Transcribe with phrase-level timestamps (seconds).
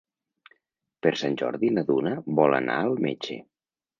[1.07, 3.41] Per Sant Jordi na Duna vol anar al metge.